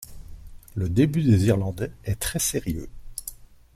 Le 0.73 0.89
début 0.89 1.21
des 1.21 1.45
Irlandais 1.45 1.91
est 2.05 2.19
très 2.19 2.39
sérieux. 2.39 2.89